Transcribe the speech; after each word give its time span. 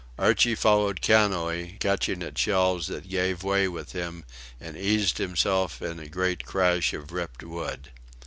Archie 0.17 0.55
followed 0.55 0.99
cannily, 0.99 1.77
catching 1.79 2.23
at 2.23 2.35
shelves 2.35 2.87
that 2.87 3.07
gave 3.07 3.43
way 3.43 3.67
with 3.67 3.91
him, 3.91 4.25
and 4.59 4.75
eased 4.75 5.19
himself 5.19 5.79
in 5.79 5.99
a 5.99 6.07
great 6.09 6.43
crash 6.43 6.91
of 6.91 7.11
ripped 7.11 7.43
wood. 7.43 7.91